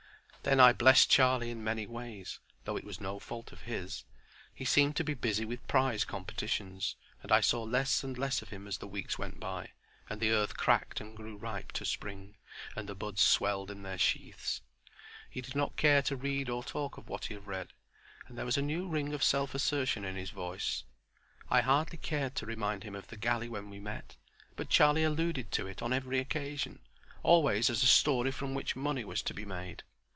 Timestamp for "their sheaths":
13.83-14.61